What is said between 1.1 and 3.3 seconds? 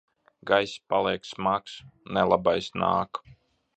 smags. Nelabais nāk!